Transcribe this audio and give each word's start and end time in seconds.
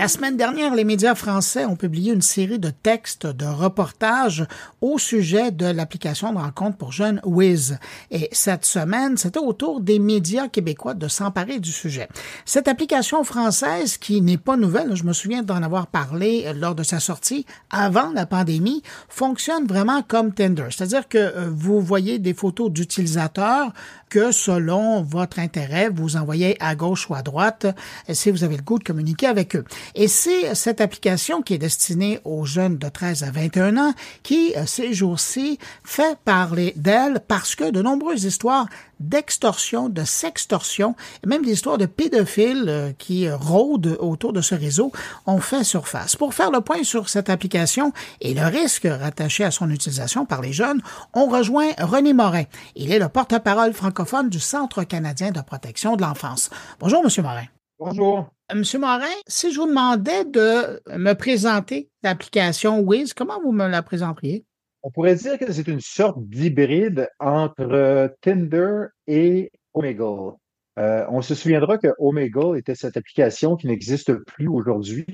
La 0.00 0.08
semaine 0.08 0.38
dernière, 0.38 0.74
les 0.74 0.84
médias 0.84 1.14
français 1.14 1.66
ont 1.66 1.76
publié 1.76 2.14
une 2.14 2.22
série 2.22 2.58
de 2.58 2.70
textes, 2.70 3.26
de 3.26 3.44
reportages 3.44 4.46
au 4.80 4.96
sujet 4.96 5.50
de 5.50 5.66
l'application 5.66 6.32
de 6.32 6.38
rencontre 6.38 6.78
pour 6.78 6.90
jeunes 6.90 7.20
Wiz. 7.22 7.78
Et 8.10 8.30
cette 8.32 8.64
semaine, 8.64 9.18
c'était 9.18 9.40
au 9.40 9.52
tour 9.52 9.82
des 9.82 9.98
médias 9.98 10.48
québécois 10.48 10.94
de 10.94 11.06
s'emparer 11.06 11.58
du 11.58 11.70
sujet. 11.70 12.08
Cette 12.46 12.66
application 12.66 13.24
française, 13.24 13.98
qui 13.98 14.22
n'est 14.22 14.38
pas 14.38 14.56
nouvelle, 14.56 14.94
je 14.94 15.04
me 15.04 15.12
souviens 15.12 15.42
d'en 15.42 15.62
avoir 15.62 15.86
parlé 15.86 16.50
lors 16.54 16.74
de 16.74 16.82
sa 16.82 16.98
sortie 16.98 17.44
avant 17.68 18.10
la 18.14 18.24
pandémie, 18.24 18.82
fonctionne 19.10 19.66
vraiment 19.66 20.00
comme 20.00 20.32
Tinder. 20.32 20.68
C'est-à-dire 20.70 21.08
que 21.08 21.18
euh, 21.18 21.50
vous 21.52 21.82
voyez 21.82 22.18
des 22.18 22.32
photos 22.32 22.70
d'utilisateurs 22.70 23.74
que 24.10 24.32
selon 24.32 25.02
votre 25.02 25.38
intérêt, 25.38 25.88
vous 25.88 26.16
envoyez 26.16 26.56
à 26.60 26.74
gauche 26.74 27.08
ou 27.08 27.14
à 27.14 27.22
droite 27.22 27.66
si 28.12 28.30
vous 28.30 28.44
avez 28.44 28.56
le 28.56 28.62
goût 28.62 28.78
de 28.78 28.84
communiquer 28.84 29.26
avec 29.26 29.56
eux. 29.56 29.64
Et 29.94 30.08
c'est 30.08 30.54
cette 30.54 30.80
application 30.80 31.40
qui 31.40 31.54
est 31.54 31.58
destinée 31.58 32.20
aux 32.24 32.44
jeunes 32.44 32.76
de 32.76 32.88
13 32.88 33.22
à 33.22 33.30
21 33.30 33.76
ans 33.78 33.94
qui, 34.22 34.52
euh, 34.56 34.66
ces 34.66 34.92
jours-ci, 34.92 35.58
fait 35.84 36.18
parler 36.24 36.72
d'elle 36.76 37.20
parce 37.26 37.54
que 37.54 37.70
de 37.70 37.80
nombreuses 37.80 38.24
histoires 38.24 38.66
d'extorsion, 39.00 39.88
de 39.88 40.04
sextorsion, 40.04 40.94
et 41.24 41.26
même 41.26 41.44
des 41.44 41.52
histoires 41.52 41.78
de 41.78 41.86
pédophiles 41.86 42.66
euh, 42.68 42.92
qui 42.92 43.28
rôdent 43.30 43.96
autour 43.98 44.32
de 44.32 44.40
ce 44.40 44.54
réseau 44.54 44.92
ont 45.26 45.40
fait 45.40 45.64
surface. 45.64 46.16
Pour 46.16 46.34
faire 46.34 46.50
le 46.50 46.60
point 46.60 46.84
sur 46.84 47.08
cette 47.08 47.30
application 47.30 47.92
et 48.20 48.34
le 48.34 48.44
risque 48.44 48.86
rattaché 48.86 49.44
à 49.44 49.50
son 49.50 49.70
utilisation 49.70 50.26
par 50.26 50.42
les 50.42 50.52
jeunes, 50.52 50.82
on 51.14 51.26
rejoint 51.26 51.70
René 51.78 52.12
Morin. 52.12 52.44
Il 52.76 52.92
est 52.92 52.98
le 52.98 53.08
porte-parole 53.08 53.72
francophone 53.72 54.28
du 54.28 54.40
Centre 54.40 54.84
canadien 54.84 55.30
de 55.30 55.40
protection 55.40 55.96
de 55.96 56.02
l'enfance. 56.02 56.50
Bonjour, 56.78 57.02
Monsieur 57.02 57.22
Morin. 57.22 57.46
Bonjour. 57.78 58.28
Monsieur 58.54 58.78
Morin, 58.78 59.06
si 59.26 59.52
je 59.52 59.60
vous 59.60 59.66
demandais 59.66 60.24
de 60.24 60.82
me 60.96 61.14
présenter 61.14 61.88
l'application 62.02 62.80
Wiz, 62.80 63.14
comment 63.14 63.40
vous 63.42 63.52
me 63.52 63.66
la 63.68 63.82
présenteriez? 63.82 64.44
On 64.82 64.90
pourrait 64.90 65.14
dire 65.14 65.38
que 65.38 65.52
c'est 65.52 65.68
une 65.68 65.80
sorte 65.80 66.16
d'hybride 66.20 67.08
entre 67.18 68.14
Tinder 68.22 68.86
et 69.06 69.50
Omegle. 69.74 70.34
Euh, 70.78 71.04
on 71.10 71.20
se 71.20 71.34
souviendra 71.34 71.76
que 71.76 71.88
Omegle 71.98 72.56
était 72.56 72.74
cette 72.74 72.96
application 72.96 73.56
qui 73.56 73.66
n'existe 73.66 74.14
plus 74.14 74.48
aujourd'hui, 74.48 75.04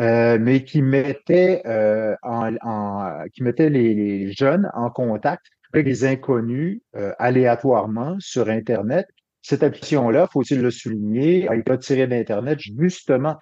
euh, 0.00 0.38
mais 0.40 0.64
qui 0.64 0.82
mettait, 0.82 1.62
euh, 1.66 2.14
en, 2.22 3.24
qui 3.32 3.42
mettait 3.42 3.70
les, 3.70 4.32
jeunes 4.32 4.70
en 4.74 4.90
contact 4.90 5.46
avec 5.72 5.86
des 5.86 6.04
inconnus 6.04 6.80
aléatoirement 7.18 8.16
sur 8.20 8.48
Internet 8.48 9.06
cette 9.42 9.62
application-là, 9.62 10.28
faut-il 10.30 10.60
le 10.60 10.70
souligner, 10.70 11.48
a 11.48 11.54
été 11.54 11.72
retirée 11.72 12.06
d'Internet 12.06 12.58
justement 12.60 13.36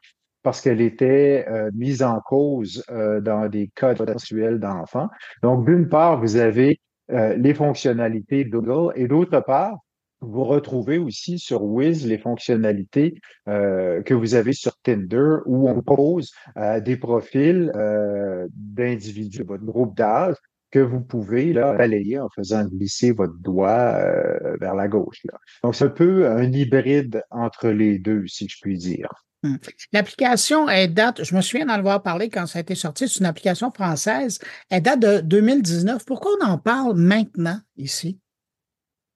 parce 0.47 0.61
qu'elle 0.61 0.81
était 0.81 1.45
euh, 1.49 1.73
mise 1.75 2.05
en 2.05 2.21
cause 2.21 2.85
euh, 2.93 3.21
dans 3.21 3.49
des 3.49 3.69
cas 3.75 3.97
sexuels 3.97 4.61
d'enfants. 4.61 5.09
Donc, 5.43 5.67
d'une 5.67 5.89
part, 5.89 6.21
vous 6.21 6.37
avez 6.37 6.79
euh, 7.11 7.35
les 7.37 7.53
fonctionnalités 7.53 8.45
Google 8.45 8.93
et 8.95 9.09
d'autre 9.09 9.41
part, 9.41 9.77
vous 10.21 10.45
retrouvez 10.45 10.99
aussi 10.99 11.41
sur 11.41 11.65
Wiz 11.65 12.07
les 12.07 12.17
fonctionnalités 12.17 13.21
que 13.45 14.15
vous 14.15 14.35
avez 14.35 14.53
sur 14.55 14.73
Tinder 14.83 15.39
où 15.45 15.69
on 15.69 15.83
propose 15.83 16.33
des 16.83 16.97
profils 16.97 17.71
d'individus 18.55 19.41
de 19.41 19.45
votre 19.45 19.65
groupe 19.65 19.95
d'âge 19.95 20.37
que 20.71 20.79
vous 20.79 21.01
pouvez 21.01 21.53
là, 21.53 21.75
balayer 21.75 22.19
en 22.19 22.29
faisant 22.29 22.65
glisser 22.65 23.13
votre 23.13 23.37
doigt 23.39 23.95
euh, 23.95 24.57
vers 24.61 24.75
la 24.75 24.89
gauche. 24.89 25.23
Donc, 25.63 25.75
c'est 25.75 25.85
un 25.85 25.89
peu 25.89 26.29
un 26.29 26.51
hybride 26.53 27.23
entre 27.31 27.69
les 27.69 27.99
deux, 27.99 28.27
si 28.27 28.49
je 28.49 28.59
puis 28.61 28.77
dire. 28.77 29.09
Hmm. 29.43 29.57
L'application, 29.93 30.69
elle 30.69 30.95
date, 30.95 31.23
je 31.25 31.35
me 31.35 31.41
souviens 31.41 31.67
d'en 31.67 31.75
avoir 31.75 32.03
parlé 32.03 32.31
quand 32.31 32.47
ça 32.47 32.59
a 32.59 32.63
été 32.63 32.75
sorti, 32.75 33.09
c'est 33.09 33.21
une 33.21 33.27
application 33.27 33.71
française, 33.71 34.39
elle 34.71 34.83
date 34.83 35.01
de 35.01 35.21
2019. 35.21 36.05
Pourquoi 36.05 36.33
on 36.41 36.47
en 36.47 36.59
parle 36.59 36.97
maintenant 36.97 37.61
ici? 37.77 38.19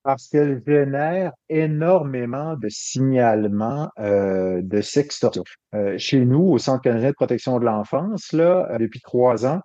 Parce 0.03 0.29
qu'elle 0.29 0.63
génère 0.67 1.33
énormément 1.49 2.57
de 2.57 2.69
signalements 2.71 3.91
euh, 3.99 4.61
de 4.63 4.81
sextorsion. 4.81 5.45
Euh, 5.75 5.99
chez 5.99 6.25
nous, 6.25 6.43
au 6.43 6.59
Centre 6.59 6.83
canadien 6.83 7.11
de 7.11 7.15
protection 7.15 7.59
de 7.59 7.67
l'enfance, 7.67 8.33
là, 8.33 8.79
depuis 8.79 9.01
trois 9.01 9.45
ans, 9.45 9.61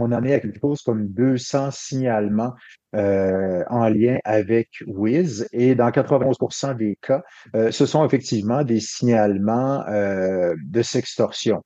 on 0.00 0.12
en 0.12 0.24
est 0.24 0.34
à 0.34 0.40
quelque 0.40 0.60
chose 0.60 0.82
comme 0.82 1.08
200 1.08 1.70
signalements 1.70 2.54
euh, 2.94 3.64
en 3.70 3.88
lien 3.88 4.18
avec 4.24 4.68
Wiz 4.86 5.48
et 5.52 5.74
dans 5.74 5.90
91% 5.90 6.76
des 6.76 6.96
cas, 7.02 7.22
euh, 7.56 7.72
ce 7.72 7.86
sont 7.86 8.04
effectivement 8.04 8.62
des 8.62 8.78
signalements 8.78 9.84
euh, 9.88 10.54
de 10.64 10.82
sextorsion. 10.82 11.62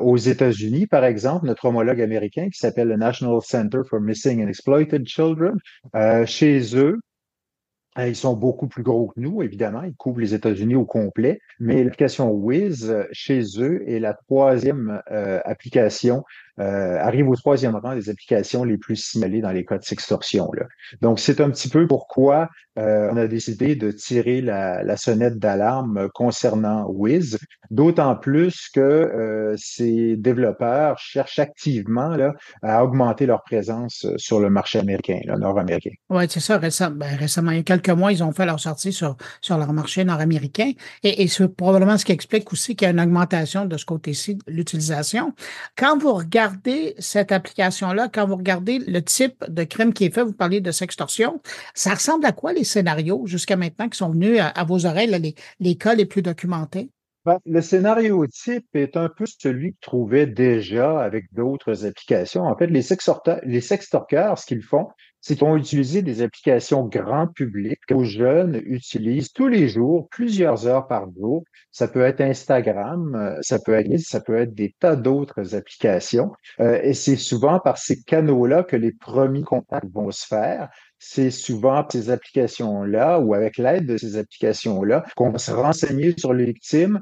aux 0.00 0.16
États-Unis, 0.16 0.86
par 0.86 1.04
exemple, 1.04 1.46
notre 1.46 1.64
homologue 1.66 2.00
américain 2.00 2.48
qui 2.50 2.58
s'appelle 2.58 2.88
le 2.88 2.96
National 2.96 3.40
Center 3.42 3.80
for 3.88 4.00
Missing 4.00 4.44
and 4.44 4.48
Exploited 4.48 5.06
Children, 5.06 5.56
chez 6.26 6.76
eux, 6.76 6.98
ils 7.98 8.16
sont 8.16 8.34
beaucoup 8.34 8.68
plus 8.68 8.82
gros 8.82 9.08
que 9.08 9.20
nous, 9.20 9.42
évidemment. 9.42 9.82
Ils 9.82 9.94
couvrent 9.94 10.20
les 10.20 10.34
États-Unis 10.34 10.74
au 10.74 10.84
complet. 10.84 11.40
Mais 11.58 11.82
l'application 11.82 12.30
Wiz, 12.30 12.94
chez 13.12 13.42
eux, 13.58 13.82
est 13.88 13.98
la 13.98 14.14
troisième 14.14 15.00
application 15.44 16.24
euh, 16.60 16.98
arrive 17.00 17.28
au 17.28 17.36
troisième 17.36 17.74
rang 17.74 17.94
des 17.94 18.10
applications 18.10 18.64
les 18.64 18.76
plus 18.76 18.96
signalées 18.96 19.40
dans 19.40 19.52
les 19.52 19.64
cas 19.64 19.78
de 19.78 19.84
sextorsion. 19.84 20.50
Là. 20.52 20.64
Donc, 21.00 21.18
c'est 21.18 21.40
un 21.40 21.50
petit 21.50 21.68
peu 21.68 21.86
pourquoi 21.86 22.48
euh, 22.78 23.08
on 23.10 23.16
a 23.16 23.26
décidé 23.26 23.76
de 23.76 23.90
tirer 23.90 24.40
la, 24.40 24.82
la 24.82 24.96
sonnette 24.96 25.38
d'alarme 25.38 26.08
concernant 26.14 26.86
Wiz, 26.88 27.38
d'autant 27.70 28.14
plus 28.14 28.68
que 28.68 28.80
euh, 28.80 29.54
ces 29.56 30.16
développeurs 30.16 30.98
cherchent 30.98 31.38
activement 31.38 32.10
là, 32.16 32.34
à 32.62 32.84
augmenter 32.84 33.26
leur 33.26 33.42
présence 33.42 34.06
sur 34.16 34.40
le 34.40 34.50
marché 34.50 34.78
américain, 34.78 35.18
nord-américain. 35.38 35.90
Oui, 36.10 36.24
c'est 36.28 36.40
ça. 36.40 36.58
Récemment, 36.58 36.96
ben, 36.96 37.16
récemment, 37.16 37.52
il 37.52 37.58
y 37.58 37.60
a 37.60 37.62
quelques 37.62 37.90
mois, 37.90 38.12
ils 38.12 38.22
ont 38.22 38.32
fait 38.32 38.46
leur 38.46 38.60
sortie 38.60 38.92
sur, 38.92 39.16
sur 39.40 39.56
leur 39.56 39.72
marché 39.72 40.04
nord-américain. 40.04 40.72
Et, 41.02 41.22
et 41.22 41.28
c'est 41.28 41.48
probablement 41.48 41.96
ce 41.96 42.04
qui 42.04 42.12
explique 42.12 42.52
aussi 42.52 42.76
qu'il 42.76 42.86
y 42.86 42.88
a 42.88 42.92
une 42.92 43.00
augmentation 43.00 43.64
de 43.64 43.76
ce 43.76 43.84
côté-ci 43.84 44.36
de 44.36 44.42
l'utilisation. 44.46 45.32
Quand 45.76 45.98
vous 45.98 46.12
regardez 46.12 46.49
regardez 46.50 46.94
cette 46.98 47.32
application-là, 47.32 48.08
quand 48.12 48.26
vous 48.26 48.36
regardez 48.36 48.78
le 48.78 49.02
type 49.02 49.44
de 49.48 49.64
crime 49.64 49.92
qui 49.92 50.04
est 50.04 50.14
fait, 50.14 50.22
vous 50.22 50.32
parlez 50.32 50.60
de 50.60 50.70
sextorsion, 50.70 51.40
ça 51.74 51.94
ressemble 51.94 52.26
à 52.26 52.32
quoi 52.32 52.52
les 52.52 52.64
scénarios 52.64 53.26
jusqu'à 53.26 53.56
maintenant 53.56 53.88
qui 53.88 53.98
sont 53.98 54.10
venus 54.10 54.40
à, 54.40 54.64
vos 54.64 54.86
oreilles, 54.86 55.08
les, 55.08 55.34
les 55.60 55.76
cas 55.76 55.94
les 55.94 56.06
plus 56.06 56.22
documentés? 56.22 56.90
Ben, 57.26 57.38
le 57.44 57.60
scénario 57.60 58.26
type 58.26 58.66
est 58.74 58.96
un 58.96 59.10
peu 59.10 59.26
celui 59.26 59.72
que 59.72 59.78
trouvait 59.82 60.26
déjà 60.26 61.00
avec 61.00 61.32
d'autres 61.32 61.84
applications. 61.84 62.44
En 62.44 62.56
fait, 62.56 62.66
les, 62.66 62.82
les 63.44 63.60
sextorqueurs, 63.60 64.38
ce 64.38 64.46
qu'ils 64.46 64.62
font, 64.62 64.88
c'est 65.20 65.36
qu'ils 65.36 65.46
vont 65.46 65.56
utiliser 65.56 66.02
des 66.02 66.22
applications 66.22 66.86
grand 66.86 67.26
public 67.26 67.78
que 67.86 67.94
les 67.94 68.04
jeunes 68.04 68.60
utilisent 68.64 69.32
tous 69.32 69.48
les 69.48 69.68
jours, 69.68 70.08
plusieurs 70.10 70.66
heures 70.66 70.86
par 70.86 71.06
jour. 71.12 71.44
Ça 71.70 71.88
peut 71.88 72.02
être 72.02 72.20
Instagram, 72.20 73.14
euh, 73.14 73.38
ça 73.42 73.58
peut 73.58 73.72
être, 73.72 73.98
ça 73.98 74.20
peut 74.20 74.36
être 74.36 74.54
des 74.54 74.74
tas 74.78 74.96
d'autres 74.96 75.54
applications. 75.54 76.32
Euh, 76.60 76.80
et 76.82 76.94
c'est 76.94 77.16
souvent 77.16 77.60
par 77.60 77.78
ces 77.78 78.02
canaux-là 78.02 78.62
que 78.62 78.76
les 78.76 78.92
premiers 78.92 79.42
contacts 79.42 79.92
vont 79.92 80.10
se 80.10 80.26
faire. 80.26 80.68
C'est 80.98 81.30
souvent 81.30 81.82
par 81.82 81.92
ces 81.92 82.10
applications-là 82.10 83.20
ou 83.20 83.34
avec 83.34 83.56
l'aide 83.56 83.86
de 83.86 83.96
ces 83.96 84.16
applications-là 84.16 85.04
qu'on 85.16 85.30
va 85.30 85.38
se 85.38 85.52
renseigner 85.52 86.14
sur 86.18 86.34
les 86.34 86.46
victimes 86.46 87.00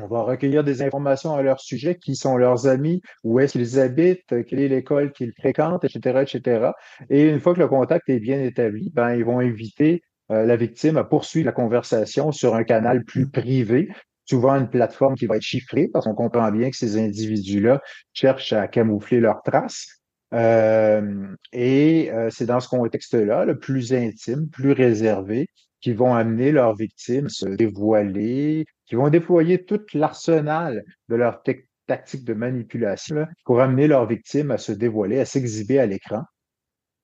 on 0.00 0.06
va 0.06 0.22
recueillir 0.22 0.64
des 0.64 0.82
informations 0.82 1.34
à 1.34 1.42
leur 1.42 1.60
sujet, 1.60 1.96
qui 1.96 2.16
sont 2.16 2.36
leurs 2.36 2.66
amis, 2.66 3.02
où 3.22 3.40
est-ce 3.40 3.52
qu'ils 3.52 3.78
habitent, 3.78 4.44
quelle 4.46 4.60
est 4.60 4.68
l'école 4.68 5.12
qu'ils 5.12 5.32
fréquentent, 5.32 5.84
etc., 5.84 6.22
etc. 6.22 6.70
Et 7.10 7.28
une 7.28 7.40
fois 7.40 7.54
que 7.54 7.60
le 7.60 7.68
contact 7.68 8.08
est 8.08 8.20
bien 8.20 8.42
établi, 8.42 8.90
ben, 8.94 9.14
ils 9.14 9.24
vont 9.24 9.40
inviter 9.40 10.02
euh, 10.30 10.46
la 10.46 10.56
victime 10.56 10.96
à 10.96 11.04
poursuivre 11.04 11.46
la 11.46 11.52
conversation 11.52 12.32
sur 12.32 12.54
un 12.54 12.64
canal 12.64 13.04
plus 13.04 13.28
privé, 13.28 13.88
souvent 14.24 14.54
une 14.54 14.68
plateforme 14.68 15.16
qui 15.16 15.26
va 15.26 15.36
être 15.36 15.42
chiffrée, 15.42 15.88
parce 15.92 16.06
qu'on 16.06 16.14
comprend 16.14 16.50
bien 16.50 16.70
que 16.70 16.76
ces 16.76 16.98
individus-là 16.98 17.82
cherchent 18.12 18.52
à 18.52 18.66
camoufler 18.68 19.20
leurs 19.20 19.42
traces. 19.42 20.00
Euh, 20.32 21.26
et 21.52 22.10
euh, 22.10 22.28
c'est 22.30 22.46
dans 22.46 22.60
ce 22.60 22.68
contexte-là, 22.68 23.44
le 23.44 23.58
plus 23.58 23.92
intime, 23.92 24.48
plus 24.48 24.72
réservé, 24.72 25.46
qui 25.80 25.92
vont 25.92 26.14
amener 26.14 26.50
leurs 26.50 26.74
victimes 26.74 27.26
à 27.26 27.28
se 27.28 27.46
dévoiler, 27.46 28.64
qui 28.86 28.94
vont 28.94 29.08
déployer 29.08 29.64
tout 29.64 29.80
l'arsenal 29.94 30.84
de 31.08 31.16
leur 31.16 31.42
tactique 31.86 32.24
de 32.24 32.34
manipulation 32.34 33.26
pour 33.44 33.60
amener 33.60 33.86
leurs 33.86 34.06
victimes 34.06 34.50
à 34.50 34.58
se 34.58 34.72
dévoiler, 34.72 35.20
à 35.20 35.24
s'exhiber 35.24 35.78
à 35.78 35.86
l'écran. 35.86 36.22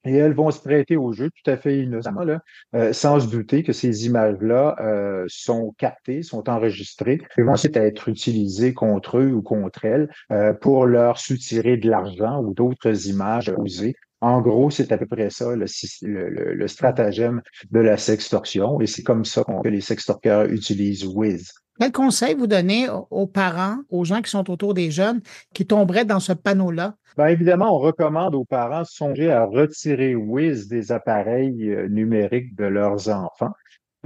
Et 0.04 0.14
elles 0.14 0.32
vont 0.32 0.50
se 0.50 0.60
prêter 0.60 0.96
au 0.96 1.12
jeu 1.12 1.28
tout 1.28 1.50
à 1.50 1.58
fait 1.58 1.80
innocemment, 1.80 2.24
là, 2.24 2.40
euh, 2.74 2.94
sans 2.94 3.20
se 3.20 3.26
douter 3.26 3.62
que 3.62 3.74
ces 3.74 4.06
images-là 4.06 4.76
euh, 4.80 5.26
sont 5.28 5.74
captées, 5.76 6.22
sont 6.22 6.48
enregistrées, 6.48 7.20
et 7.36 7.42
vont 7.42 7.52
ensuite 7.52 7.76
être 7.76 8.08
utilisées 8.08 8.72
contre 8.72 9.18
eux 9.18 9.30
ou 9.30 9.42
contre 9.42 9.84
elles 9.84 10.08
euh, 10.32 10.54
pour 10.54 10.86
leur 10.86 11.18
soutirer 11.18 11.76
de 11.76 11.90
l'argent 11.90 12.42
ou 12.42 12.54
d'autres 12.54 13.08
images 13.08 13.52
usées 13.62 13.94
en 14.22 14.42
gros, 14.42 14.70
c'est 14.70 14.92
à 14.92 14.98
peu 14.98 15.06
près 15.06 15.30
ça 15.30 15.54
le, 15.56 16.66
stratagème 16.66 17.40
de 17.70 17.80
la 17.80 17.96
sextorsion 17.96 18.80
et 18.80 18.86
c'est 18.86 19.02
comme 19.02 19.24
ça 19.24 19.44
que 19.44 19.68
les 19.68 19.80
sextorqueurs 19.80 20.44
utilisent 20.44 21.06
Wiz. 21.06 21.52
Quel 21.80 21.92
conseil 21.92 22.34
vous 22.34 22.46
donnez 22.46 22.88
aux 23.10 23.26
parents, 23.26 23.78
aux 23.88 24.04
gens 24.04 24.20
qui 24.20 24.30
sont 24.30 24.50
autour 24.50 24.74
des 24.74 24.90
jeunes, 24.90 25.22
qui 25.54 25.66
tomberaient 25.66 26.04
dans 26.04 26.20
ce 26.20 26.34
panneau-là? 26.34 26.96
Bien 27.16 27.28
évidemment, 27.28 27.74
on 27.74 27.78
recommande 27.78 28.34
aux 28.34 28.44
parents 28.44 28.82
de 28.82 28.86
songer 28.86 29.32
à 29.32 29.46
retirer 29.46 30.14
Wiz 30.14 30.68
des 30.68 30.92
appareils 30.92 31.70
euh, 31.70 31.88
numériques 31.88 32.54
de 32.54 32.66
leurs 32.66 33.08
enfants. 33.08 33.52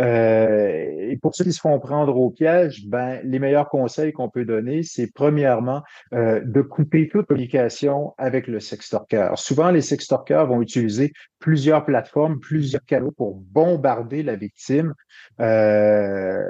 Euh, 0.01 1.11
et 1.11 1.17
pour 1.21 1.35
ceux 1.35 1.43
qui 1.43 1.53
se 1.53 1.61
font 1.61 1.79
prendre 1.81 2.17
au 2.17 2.31
piège, 2.31 2.87
ben, 2.87 3.21
les 3.25 3.41
meilleurs 3.41 3.69
conseils 3.69 4.13
qu'on 4.13 4.29
peut 4.29 4.45
donner, 4.45 4.85
c'est 4.85 5.13
premièrement 5.13 5.83
euh, 6.13 6.41
de 6.45 6.63
couper 6.63 7.09
toute 7.09 7.27
communication 7.27 8.15
avec 8.19 8.47
le 8.47 8.61
sextorqueur. 8.61 9.37
Souvent, 9.37 9.73
les 9.73 9.83
sextorqueurs 9.83 10.47
vont 10.47 10.63
utiliser 10.63 11.13
plusieurs 11.41 11.85
plateformes, 11.85 12.39
plusieurs 12.39 12.85
canaux 12.85 13.13
pour 13.13 13.35
bombarder 13.35 14.23
la 14.23 14.37
victime. 14.37 14.95
Euh, 15.41 16.43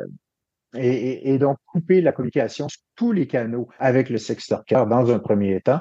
et, 0.76 1.32
et, 1.32 1.38
donc, 1.38 1.58
couper 1.66 2.00
la 2.00 2.12
communication 2.12 2.68
sur 2.68 2.80
tous 2.96 3.12
les 3.12 3.26
canaux 3.26 3.68
avec 3.78 4.10
le 4.10 4.18
sextorqueur 4.18 4.86
dans 4.86 5.10
un 5.10 5.18
premier 5.18 5.60
temps. 5.60 5.80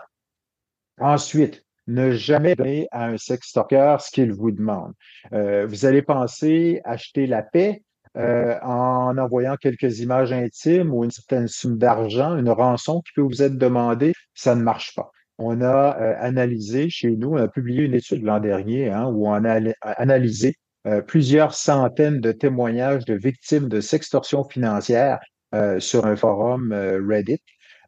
Ensuite, 1.00 1.66
ne 1.88 2.12
jamais 2.12 2.56
donner 2.56 2.88
à 2.92 3.07
un 3.07 3.18
sextorqueur 3.18 4.01
ce 4.01 4.12
qu'il 4.12 4.31
vous 4.31 4.51
demande. 4.51 4.94
Euh, 5.34 5.66
vous 5.68 5.86
allez 5.86 6.01
penser 6.01 6.81
acheter 6.86 7.28
la 7.28 7.42
paix 7.42 7.84
euh, 8.16 8.57
en 8.62 9.18
envoyant 9.18 9.56
quelques 9.57 10.00
images 10.00 10.31
intimes 10.31 10.94
ou 10.94 11.04
une 11.04 11.12
certaine 11.12 11.48
somme 11.48 11.78
d'argent, 11.78 12.38
une 12.38 12.50
rançon 12.50 13.01
qui 13.01 13.12
peut 13.16 13.22
vous 13.22 13.42
être 13.42 13.57
demandée, 13.57 14.13
ça 14.34 14.56
ne 14.56 14.62
marche 14.62 14.94
pas. 14.95 15.12
On 15.40 15.62
a 15.62 15.98
euh, 16.00 16.16
analysé 16.19 16.90
chez 16.90 17.12
nous, 17.18 17.31
on 17.31 17.38
a 17.38 17.48
publié 17.48 17.84
une 17.84 17.95
étude 17.95 18.24
l'an 18.24 18.40
dernier 18.40 18.92
hein, 18.92 19.07
où 19.07 19.28
on 19.28 19.44
a 19.44 19.60
analysé 19.81 20.56
plusieurs 21.07 21.53
centaines 21.53 22.19
de 22.19 22.31
témoignages 22.31 23.06
de 23.06 23.13
victimes 23.13 23.69
de 23.69 23.81
sextorsion 23.81 24.44
financière 24.44 25.19
sur 25.80 26.06
un 26.06 26.15
forum 26.15 26.74
Reddit. 26.74 27.41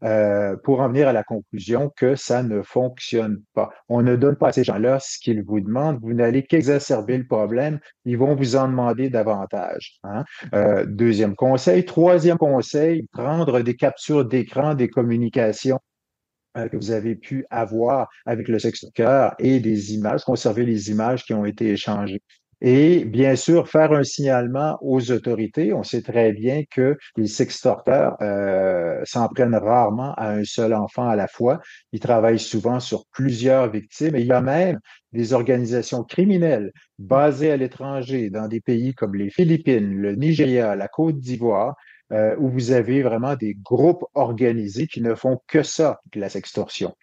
Euh, 0.04 0.56
pour 0.64 0.82
en 0.82 0.90
venir 0.90 1.08
à 1.08 1.14
la 1.14 1.24
conclusion 1.24 1.90
que 1.96 2.16
ça 2.16 2.44
ne 2.44 2.62
fonctionne 2.62 3.42
pas. 3.54 3.70
On 3.88 4.04
ne 4.04 4.16
donne 4.16 4.36
pas 4.36 4.50
à 4.50 4.52
ces 4.52 4.64
gens-là 4.64 5.00
ce 5.00 5.18
qu'ils 5.20 5.42
vous 5.44 5.62
demandent. 5.62 6.00
Vous 6.02 6.14
n'allez 6.14 6.44
qu'exacerber 6.44 7.18
le 7.18 7.26
problème. 7.26 7.80
Ils 8.04 8.18
vont 8.18 8.36
vous 8.36 8.56
en 8.56 8.68
demander 8.68 9.10
davantage. 9.10 9.98
Hein. 10.04 10.24
Euh, 10.54 10.86
deuxième 10.86 11.36
conseil. 11.36 11.86
Troisième 11.86 12.38
conseil, 12.38 13.08
prendre 13.14 13.62
des 13.62 13.76
captures 13.76 14.26
d'écran 14.26 14.76
des 14.76 14.90
communications 14.90 15.80
euh, 16.58 16.68
que 16.68 16.76
vous 16.76 16.92
avez 16.92 17.16
pu 17.16 17.46
avoir 17.50 18.10
avec 18.26 18.48
le 18.50 18.60
sexe 18.60 18.86
cœur 18.94 19.34
et 19.40 19.60
des 19.60 19.94
images, 19.94 20.24
conserver 20.24 20.66
les 20.66 20.92
images 20.92 21.24
qui 21.24 21.34
ont 21.34 21.46
été 21.46 21.72
échangées. 21.72 22.22
Et 22.62 23.06
bien 23.06 23.36
sûr, 23.36 23.68
faire 23.68 23.92
un 23.92 24.04
signalement 24.04 24.78
aux 24.82 25.12
autorités. 25.12 25.74
On 25.74 25.84
sait 25.84 26.02
très 26.02 26.32
bien 26.32 26.64
que 26.70 26.98
les 27.18 27.28
sextorteurs 27.28 28.16
euh, 28.22 29.02
s'en 29.04 29.28
prennent 29.28 29.56
rarement 29.56 30.14
à 30.16 30.32
un 30.32 30.44
seul 30.46 30.74
enfant 30.74 31.08
à 31.08 31.16
la 31.16 31.28
fois. 31.28 31.62
Ils 31.92 32.00
travaillent 32.00 32.40
souvent 32.40 32.80
sur 32.80 33.06
plusieurs 33.12 33.70
victimes. 33.70 34.16
Et 34.16 34.22
il 34.22 34.28
y 34.28 34.32
a 34.32 34.42
même 34.42 34.80
des 35.12 35.34
organisations 35.34 36.04
criminelles 36.04 36.72
basées 36.98 37.52
à 37.52 37.58
l'étranger, 37.58 38.30
dans 38.30 38.48
des 38.48 38.62
pays 38.62 38.94
comme 38.94 39.16
les 39.16 39.30
Philippines, 39.30 39.96
le 39.96 40.16
Nigeria, 40.16 40.76
la 40.76 40.88
Côte 40.88 41.20
d'Ivoire, 41.20 41.76
euh, 42.12 42.36
où 42.38 42.50
vous 42.50 42.72
avez 42.72 43.02
vraiment 43.02 43.36
des 43.36 43.56
groupes 43.56 44.06
organisés 44.14 44.88
qui 44.88 45.02
ne 45.02 45.16
font 45.16 45.40
que 45.48 45.64
ça, 45.64 46.00
de 46.14 46.20
la 46.20 46.30
sextorsion. 46.30 46.96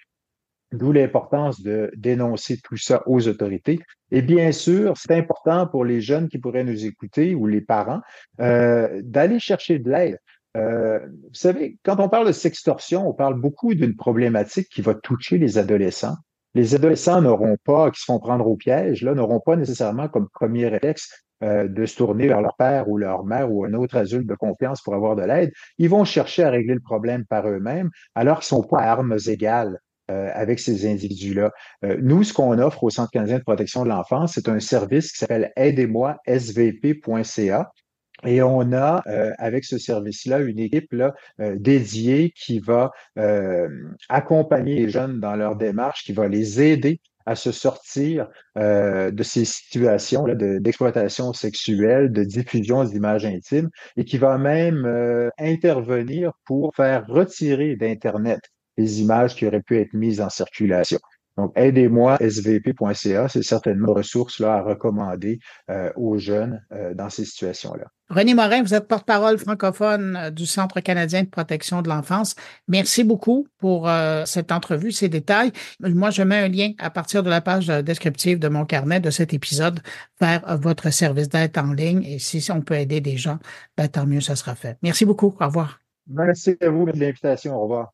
D'où 0.72 0.92
l'importance 0.92 1.60
de 1.60 1.90
dénoncer 1.96 2.58
tout 2.62 2.76
ça 2.76 3.02
aux 3.06 3.28
autorités. 3.28 3.80
Et 4.10 4.22
bien 4.22 4.52
sûr, 4.52 4.94
c'est 4.96 5.14
important 5.14 5.66
pour 5.66 5.84
les 5.84 6.00
jeunes 6.00 6.28
qui 6.28 6.38
pourraient 6.38 6.64
nous 6.64 6.86
écouter 6.86 7.34
ou 7.34 7.46
les 7.46 7.60
parents 7.60 8.00
euh, 8.40 9.00
d'aller 9.02 9.38
chercher 9.38 9.78
de 9.78 9.90
l'aide. 9.90 10.18
Euh, 10.56 10.98
vous 11.06 11.34
savez, 11.34 11.78
quand 11.82 11.98
on 12.00 12.08
parle 12.08 12.26
de 12.26 12.32
sextorsion, 12.32 13.08
on 13.08 13.14
parle 13.14 13.40
beaucoup 13.40 13.74
d'une 13.74 13.96
problématique 13.96 14.68
qui 14.68 14.82
va 14.82 14.94
toucher 14.94 15.38
les 15.38 15.58
adolescents. 15.58 16.16
Les 16.54 16.74
adolescents 16.74 17.22
n'auront 17.22 17.56
pas, 17.64 17.90
qui 17.90 18.00
se 18.00 18.04
font 18.04 18.18
prendre 18.18 18.46
au 18.46 18.56
piège, 18.56 19.02
là, 19.02 19.14
n'auront 19.14 19.40
pas 19.40 19.56
nécessairement 19.56 20.08
comme 20.08 20.28
premier 20.28 20.68
réflexe 20.68 21.24
euh, 21.42 21.66
de 21.66 21.86
se 21.86 21.96
tourner 21.96 22.28
vers 22.28 22.42
leur 22.42 22.54
père 22.56 22.88
ou 22.88 22.98
leur 22.98 23.24
mère 23.24 23.50
ou 23.50 23.64
un 23.64 23.72
autre 23.72 23.96
adulte 23.96 24.26
de 24.26 24.34
confiance 24.34 24.82
pour 24.82 24.94
avoir 24.94 25.16
de 25.16 25.22
l'aide. 25.22 25.52
Ils 25.78 25.88
vont 25.88 26.04
chercher 26.04 26.44
à 26.44 26.50
régler 26.50 26.74
le 26.74 26.80
problème 26.80 27.24
par 27.24 27.48
eux-mêmes 27.48 27.90
alors 28.14 28.40
qu'ils 28.40 28.48
sont 28.48 28.62
pas 28.62 28.80
à 28.80 28.90
armes 28.90 29.16
égales 29.26 29.78
euh, 30.10 30.30
avec 30.34 30.58
ces 30.58 30.90
individus-là. 30.90 31.52
Euh, 31.84 31.96
nous, 32.02 32.24
ce 32.24 32.32
qu'on 32.32 32.58
offre 32.58 32.82
au 32.82 32.90
Centre 32.90 33.12
canadien 33.12 33.38
de 33.38 33.44
protection 33.44 33.84
de 33.84 33.88
l'enfance, 33.88 34.32
c'est 34.34 34.48
un 34.48 34.58
service 34.58 35.12
qui 35.12 35.18
s'appelle 35.18 35.52
aidez-moi 35.54 36.18
svp.ca. 36.26 37.70
Et 38.24 38.42
on 38.42 38.72
a, 38.72 39.02
euh, 39.06 39.30
avec 39.38 39.64
ce 39.64 39.78
service-là, 39.78 40.40
une 40.40 40.58
équipe 40.58 40.92
là, 40.92 41.14
dédiée 41.38 42.32
qui 42.36 42.58
va 42.58 42.90
accompagner 44.08 44.74
les 44.74 44.88
jeunes 44.88 45.20
dans 45.20 45.36
leur 45.36 45.54
démarche, 45.54 46.02
qui 46.04 46.12
va 46.12 46.26
les 46.26 46.60
aider 46.60 47.00
à 47.24 47.36
se 47.36 47.52
sortir 47.52 48.28
de 48.56 49.22
ces 49.22 49.44
situations 49.44 50.24
d'exploitation 50.24 51.32
sexuelle, 51.32 52.10
de 52.12 52.24
diffusion 52.24 52.84
d'images 52.84 53.24
intimes, 53.24 53.70
et 53.96 54.04
qui 54.04 54.18
va 54.18 54.36
même 54.36 54.84
intervenir 55.38 56.32
pour 56.44 56.74
faire 56.74 57.06
retirer 57.06 57.76
d'Internet 57.76 58.40
les 58.82 59.00
images 59.00 59.34
qui 59.34 59.46
auraient 59.46 59.62
pu 59.62 59.78
être 59.78 59.94
mises 59.94 60.20
en 60.20 60.28
circulation. 60.28 60.98
Donc, 61.38 61.52
aidez-moi, 61.56 62.18
svp.ca, 62.20 63.28
c'est 63.28 63.42
certainement 63.42 63.88
une 63.88 63.94
ressource 63.94 64.38
là, 64.38 64.54
à 64.54 64.62
recommander 64.62 65.38
euh, 65.70 65.90
aux 65.96 66.18
jeunes 66.18 66.62
euh, 66.72 66.92
dans 66.92 67.08
ces 67.08 67.24
situations-là. 67.24 67.86
René 68.10 68.34
Morin, 68.34 68.62
vous 68.62 68.74
êtes 68.74 68.86
porte-parole 68.86 69.38
francophone 69.38 70.16
euh, 70.16 70.30
du 70.30 70.44
Centre 70.44 70.80
canadien 70.80 71.22
de 71.22 71.28
protection 71.28 71.80
de 71.80 71.88
l'enfance. 71.88 72.34
Merci 72.68 73.02
beaucoup 73.02 73.48
pour 73.58 73.88
cette 74.26 74.52
entrevue, 74.52 74.92
ces 74.92 75.08
détails. 75.08 75.52
Moi, 75.80 76.10
je 76.10 76.22
mets 76.22 76.38
un 76.38 76.48
lien 76.48 76.72
à 76.78 76.90
partir 76.90 77.22
de 77.22 77.30
la 77.30 77.40
page 77.40 77.68
descriptive 77.68 78.38
de 78.38 78.48
mon 78.48 78.66
carnet 78.66 79.00
de 79.00 79.10
cet 79.10 79.32
épisode 79.32 79.80
vers 80.20 80.58
votre 80.58 80.90
service 80.90 81.28
d'aide 81.28 81.56
en 81.56 81.72
ligne. 81.72 82.02
Et 82.02 82.18
si 82.18 82.44
on 82.50 82.60
peut 82.60 82.74
aider 82.74 83.00
des 83.00 83.16
gens, 83.16 83.38
ben, 83.76 83.88
tant 83.88 84.06
mieux, 84.06 84.20
ça 84.20 84.36
sera 84.36 84.54
fait. 84.54 84.76
Merci 84.82 85.04
beaucoup. 85.04 85.34
Au 85.40 85.46
revoir. 85.46 85.80
Merci 86.08 86.56
à 86.60 86.68
vous 86.68 86.90
de 86.90 86.98
l'invitation. 86.98 87.56
Au 87.56 87.62
revoir. 87.62 87.92